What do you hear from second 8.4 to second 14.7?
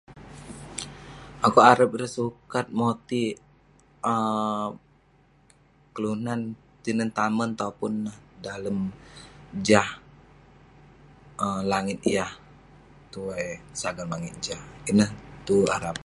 dalem jah- um langit yah tuai sagam langit jah.